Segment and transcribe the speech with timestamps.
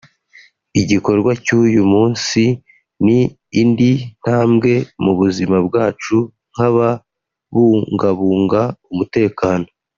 [0.81, 2.43] "Igikorwa cy’uyu munsi
[3.05, 3.19] ni
[3.61, 4.71] indi ntambwe
[5.03, 6.17] mu buzima bwacu
[6.53, 8.61] nk’ababungabunga
[8.91, 9.67] umutekano